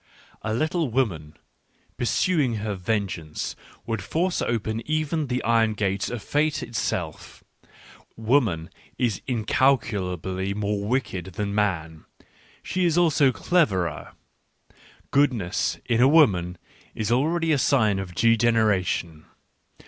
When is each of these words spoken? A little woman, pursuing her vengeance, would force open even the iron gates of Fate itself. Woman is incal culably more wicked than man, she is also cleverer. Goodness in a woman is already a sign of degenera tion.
A 0.41 0.51
little 0.55 0.89
woman, 0.89 1.37
pursuing 1.95 2.55
her 2.55 2.73
vengeance, 2.73 3.55
would 3.85 4.01
force 4.01 4.41
open 4.41 4.81
even 4.89 5.27
the 5.27 5.43
iron 5.43 5.73
gates 5.75 6.09
of 6.09 6.23
Fate 6.23 6.63
itself. 6.63 7.43
Woman 8.17 8.71
is 8.97 9.21
incal 9.27 9.79
culably 9.79 10.55
more 10.55 10.83
wicked 10.87 11.33
than 11.33 11.53
man, 11.53 12.05
she 12.63 12.83
is 12.83 12.97
also 12.97 13.31
cleverer. 13.31 14.13
Goodness 15.11 15.77
in 15.85 16.01
a 16.01 16.07
woman 16.07 16.57
is 16.95 17.11
already 17.11 17.51
a 17.51 17.59
sign 17.59 17.99
of 17.99 18.15
degenera 18.15 18.83
tion. 18.83 19.25